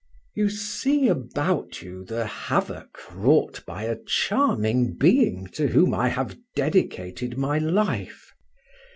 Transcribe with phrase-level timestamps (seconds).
[0.33, 6.39] "You see about you the havoc wrought by a charming being to whom I have
[6.55, 8.31] dedicated my life.